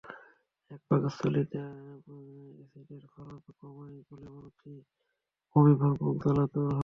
[0.71, 4.73] এটি পাকস্থলীতে অ্যাসিডের ক্ষরণ কমায় বলে অরুচি,
[5.51, 6.79] বমিভাব, বুক জ্বালা দূর হয়।